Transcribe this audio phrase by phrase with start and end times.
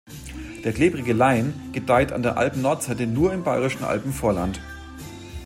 [0.63, 4.59] Der Klebrige Lein gedeiht an der Alpennordseite nur im bayerischen Alpenvorland.